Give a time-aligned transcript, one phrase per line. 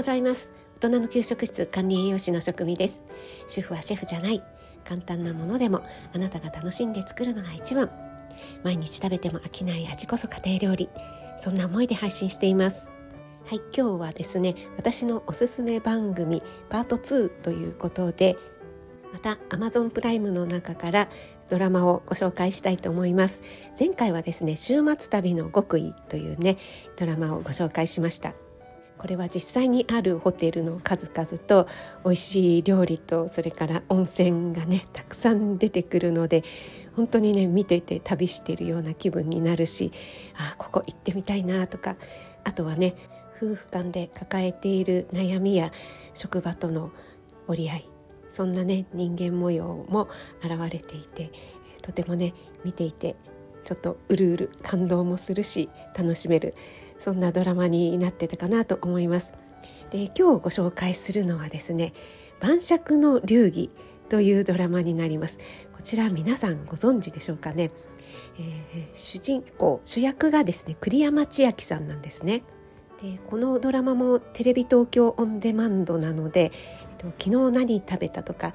[0.00, 0.50] ございます。
[0.78, 3.04] 大人の給食室管理栄養士の職味です。
[3.48, 4.42] 主婦はシェフじゃない。
[4.82, 5.82] 簡単なものでも
[6.14, 7.90] あなたが楽しんで作るのが一番。
[8.64, 10.88] 毎日食べても飽きない味こそ家庭料理。
[11.38, 12.90] そんな思いで配信しています。
[13.44, 18.38] はい今日はですね私のおすすめ番組パート2ということで
[19.12, 21.10] また Amazon プライムの中から
[21.50, 23.42] ドラマをご紹介したいと思います。
[23.78, 26.56] 前回はですね週末旅の極意というね
[26.96, 28.32] ドラマをご紹介しました。
[29.00, 31.66] これは実際にあるホテルの数々と
[32.04, 36.44] 美味しい料理とそれから温泉がねたくさん出てくるので
[36.96, 39.90] 本当にね見ていて旅しているような気分になるし
[40.36, 41.96] あここ行ってみたいなとか
[42.44, 42.94] あとはね
[43.38, 45.72] 夫婦間で抱えている悩みや
[46.12, 46.90] 職場との
[47.48, 47.88] 折り合い
[48.28, 50.10] そんなね人間模様も
[50.44, 51.32] 現れていて
[51.80, 52.34] とてもね
[52.66, 53.16] 見ていて
[53.64, 56.54] ちょっとうるうる感動もするし楽しめる
[57.00, 59.32] そんなドラマになってたかなと思います。
[59.90, 61.92] で今日ご紹介するのはですね
[62.38, 63.70] 晩酌の流儀
[64.08, 65.38] というドラマになります。
[65.72, 67.70] こちら皆さんご存知でしょうかね、
[68.38, 72.42] えー、主人公主役がですね栗山千明さんなんですね。
[73.02, 76.50] でこのドラマもテレビ東京オンデマンドなので、えっ
[76.98, 78.52] と、昨日何食べたとか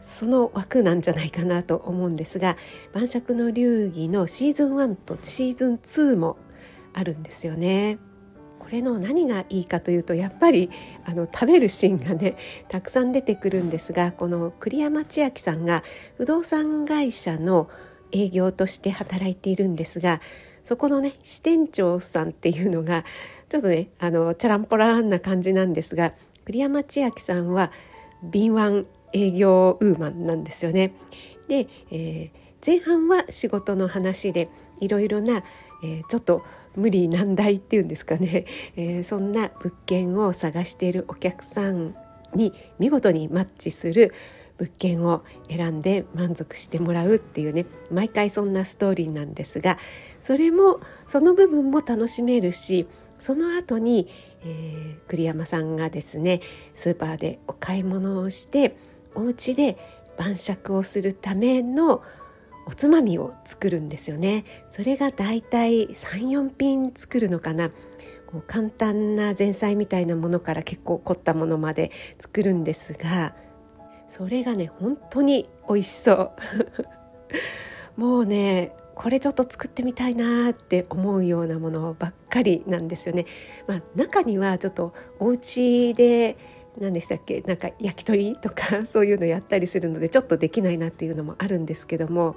[0.00, 2.56] その枠なんじゃないかなと思うんですが
[2.92, 6.36] 晩酌の流儀のシーズン1とシーズン2も
[6.94, 7.98] あるんですよね。
[8.68, 10.68] これの何がいいかというとやっぱり
[11.06, 12.36] あの食べるシーンがね
[12.68, 15.82] たくさん出てくるんですがこの栗山千明さんが
[16.18, 17.70] 不動産会社の
[18.12, 20.20] 営業として働いているんですが
[20.62, 23.04] そこのね支店長さんっていうのが
[23.48, 26.12] ちょっとねあのチャランポランな感じなんですが
[26.44, 27.72] 栗山千明さんは
[28.22, 30.92] 敏腕営業ウーマンなんですよね。
[31.48, 32.30] で、えー、
[32.66, 34.48] 前半は仕事の話で
[34.80, 35.42] いろいろな
[35.82, 36.42] えー、ちょっと
[36.78, 41.94] 無理難題っていうんですかね、 えー、そんな物件を探しているお客さん
[42.34, 44.12] に見事にマッチする
[44.58, 49.78] 物件を選んで満足してもらうっていうね毎回そんなストーリーなんですが
[50.20, 52.86] それもその部分も楽しめるし
[53.18, 54.08] その後に、
[54.44, 56.40] えー、栗山さんがですね
[56.74, 58.76] スーパーでお買い物をして
[59.14, 59.76] お家で
[60.16, 62.02] 晩酌をするための
[62.68, 64.44] おつまみを作るんですよね。
[64.68, 67.70] それがだいたい34品作るのかな。
[68.26, 73.34] こう簡単な前菜みたいなものから結構凝ったものまで作るんですが
[74.06, 76.30] それがね本当に美味しそう。
[77.96, 83.24] もうねこれちょっと作ってみたいなって思うようなものばっかりなんですよね。
[83.66, 86.36] まあ、中にはちょっとお家で
[86.78, 87.40] 何でしたっけ？
[87.46, 92.36] なんか焼き鳥とかそういうのやったりするのでちょっとできないなっていうのもあるんですけども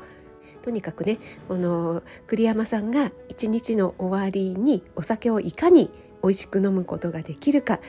[0.62, 1.18] とにかくね
[1.48, 5.90] この栗山さんが一日の終わりにお酒をいかに
[6.24, 7.80] 美味しく飲むことができるか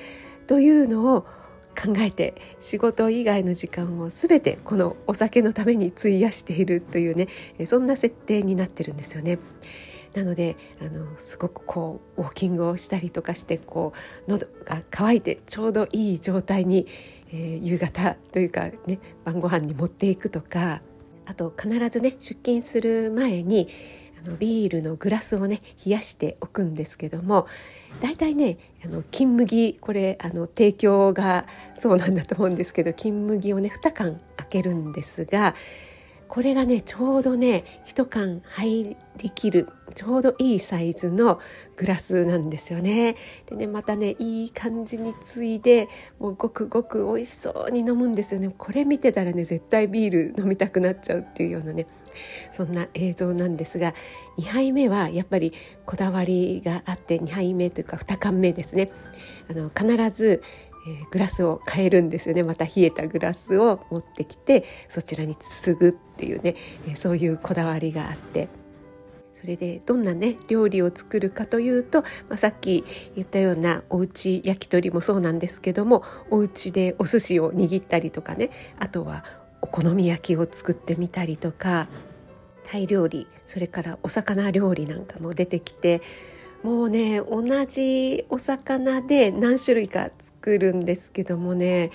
[0.47, 1.27] というのを
[1.75, 7.29] 考えて仕事以外の時間を全てこのお酒のために費やしているというね
[7.67, 9.39] そんな設定になってるんですよね。
[10.15, 13.95] なのであのすごくこうウォーキングをしたりとかしてこ
[14.27, 16.87] う喉が渇いてちょうどいい状態に、
[17.33, 20.83] えー、夕方というかね晩ご飯に持っていくとか
[21.27, 23.69] あと必ずね出勤する前に
[24.25, 27.47] あのビールのグラスをね冷やしておくんですけども
[28.01, 31.47] 大体ねあの金麦これあの提供が
[31.79, 35.55] そうなんだと思うんですけど金麦をね2缶開けるんですが
[36.33, 41.39] これがねちょうどね1缶入りきるちょうどいいサイズの
[41.77, 43.17] グラスなんですよね。
[43.45, 48.49] でねまたねいい感じについでもうごくごく美味しそうに飲むんですよね。
[48.57, 51.87] これ見てたらね絶対ビール飲みたくなっちゃうっていうようなね
[52.51, 53.93] そんな映像なんですが
[54.39, 55.53] 2杯目はやっぱり
[55.85, 58.91] こだわりがあって2杯目というか2缶目ですね。
[59.51, 60.43] あの必ず
[60.87, 62.43] えー、グラスを変えるんですよね。
[62.43, 66.57] また冷えたグラスを持ってきてそちらに注ぐっていうね、
[66.89, 68.49] え、そういうこだわりがあって。
[69.35, 72.85] それでどんなね料理を作るかというと、まあ、さっき
[73.15, 78.51] 言ったようなおうち焼き鳥もそうなんですけどもお家でお寿司を握ったりとかね。
[78.79, 79.25] あとは
[79.63, 81.89] お好み焼きを作ってみたりとか
[82.65, 86.03] タイ料理それからお魚料理なんかも出てきて
[86.63, 91.91] もうね同じお魚で何種類か作るんですけどもね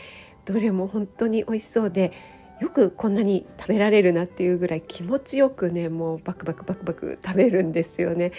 [0.46, 2.12] どれも本当に美味しそうで
[2.60, 8.32] よくこんなに食べられるなっていうぐらい気持ちよくねもうバクバクバクバク食べるんですよね。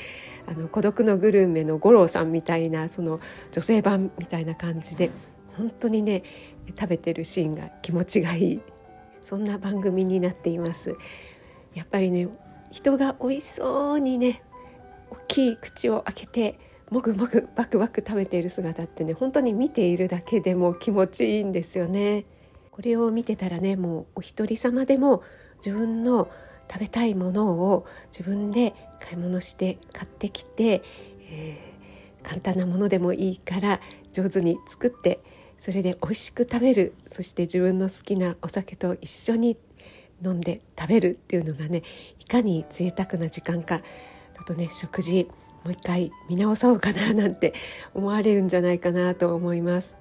[0.46, 3.20] あの孤独のグルメの五郎さんみたいなその
[3.52, 5.10] 女性版みたいな感じで
[5.56, 6.24] 本当にね
[6.78, 8.60] 食べてるシーンが気持ちがいい
[9.20, 10.96] そんな番組になっています。
[11.74, 12.28] やっぱりね
[12.72, 14.42] 人が美味しそうにね
[15.10, 16.58] 大きい口を開けて
[16.90, 22.24] もぐもぐバクバク食べている姿ってね本当に見ているだけでも気持ちいいんですよね。
[22.70, 25.22] これを見てたらねもうお一人様でも
[25.56, 26.30] 自分の
[26.70, 30.82] 食べたいものを自分で買い物して買ってきて、
[31.28, 33.80] えー、簡単なものでもいいから
[34.12, 35.20] 上手に作って
[35.58, 39.56] それで美味しく食べるそして自分の好きなお酒と一緒に
[40.24, 41.82] 飲んで食べるっていうのがね
[42.20, 43.82] いかに贅沢な時間か
[44.38, 45.28] ちょっとね食事
[45.64, 47.52] もう一回見直そうかななんて
[47.92, 49.96] 思われるんじゃないかなと思います。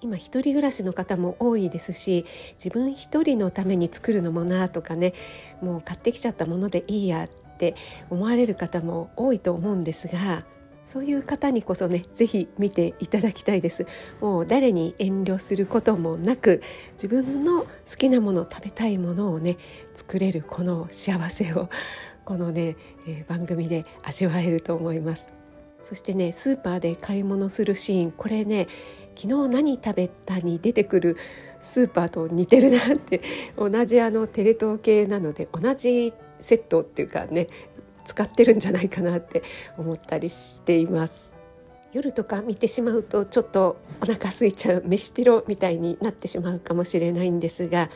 [0.00, 5.12] 今一人暮らしの方も多いですし自分一人のために作るのもなとかね
[5.60, 7.74] もう買ってきちゃったものでいいやって
[8.08, 10.44] 思われる方も多いと思うんですが
[10.88, 13.86] そういう方にこそね是非見ていただきたいです
[14.22, 16.62] もう誰に遠慮することもなく
[16.92, 17.68] 自分の好
[17.98, 19.58] きなもの食べたいものをね
[19.94, 21.68] 作れるこの幸せを
[22.28, 22.76] このね、
[23.06, 25.30] えー、番組で味わえると思います。
[25.82, 28.10] そしてねスーパーで買い物するシーン。
[28.12, 28.68] これね
[29.16, 31.16] 昨日何食べたに出てくる
[31.58, 33.22] スーパーと似てるなって
[33.56, 37.46] 同じあのテレ東系なので同じセットっていうかね
[38.04, 39.42] 使ってるんじゃないかなって
[39.78, 41.34] 思ったりしています。
[41.94, 47.88] 夜とか見てしまうとちょっとお腹空いちゃう飯テロみたいになってしまうかもしれないんですが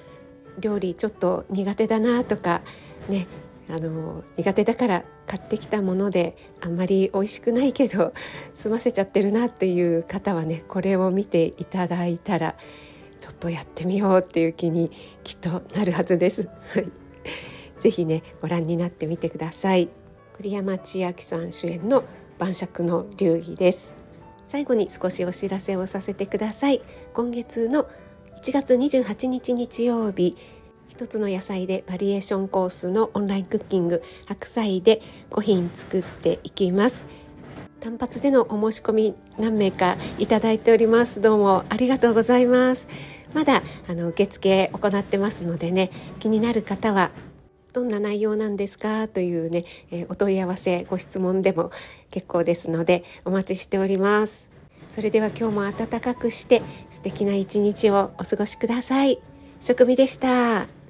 [0.58, 2.62] 料理ちょっと苦手だなとか
[3.10, 3.26] ね
[3.68, 8.12] あの苦手だから買ってきたものであんまり美味しくないけど
[8.54, 12.56] 済ませちゃってるなっていう方はねこれを見ていただいたら
[13.20, 14.90] ちょっとやってみようっていう気に
[15.22, 16.48] きっとなるはずです。
[17.80, 19.88] ぜひねご覧になってみてください。
[20.36, 22.04] 栗山千明さん主演の
[22.38, 23.92] 晩酌の流儀です
[24.44, 26.82] 最後に少しお知らせをさせてください
[27.12, 27.84] 今月の
[28.42, 30.36] 1月28日日曜日
[30.92, 35.00] 一つの野菜でバリエーションコースのオンラインクッキング白菜で
[35.30, 37.06] 5品作っていきます。
[37.80, 41.22] 単発でのお申し込み何名かいただいております。
[41.22, 42.88] どうもありがとうございます。
[43.32, 47.10] まだあの受付行ってますのでね気になる方は
[47.72, 51.70] どんな内容なんですかというね、えー、お問い合わせご質問でも
[52.10, 54.46] 結構ですのでお待ちしております。
[54.88, 56.60] それでは今日も暖かくして
[56.90, 59.22] 素敵な一日をお過ごしください。
[59.58, 60.81] 食味でした。